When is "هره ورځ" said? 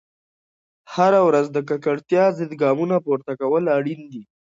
0.93-1.45